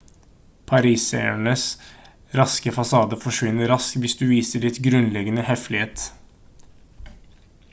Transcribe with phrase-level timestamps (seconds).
[0.69, 1.65] parisernes
[2.39, 6.07] raske fasade forsvinner raskt hvis du viser litt grunnleggende høflighet